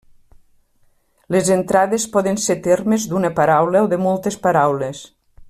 Les 1.35 1.51
entrades 1.55 2.07
poden 2.15 2.41
ser 2.47 2.57
termes 2.69 3.07
d'una 3.13 3.31
paraula 3.41 3.85
o 3.89 3.91
de 3.93 4.01
moltes 4.07 4.41
paraules. 4.49 5.05